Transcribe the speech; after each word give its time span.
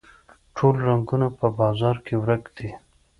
ټوله 0.55 0.79
رنګونه 0.87 1.27
په 1.37 1.45
بازار 1.59 1.95
کې 2.05 2.13
ورک 2.23 2.43
دي 2.57 2.69